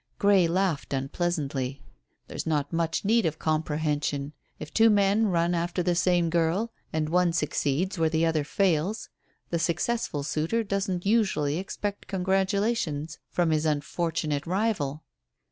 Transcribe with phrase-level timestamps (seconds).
[0.17, 1.79] Grey laughed unpleasantly.
[2.27, 4.33] "There's not much need of comprehension.
[4.57, 9.09] If two men run after the same girl and one succeeds where the other fails,
[9.51, 15.03] the successful suitor doesn't usually expect congratulations from his unfortunate rival."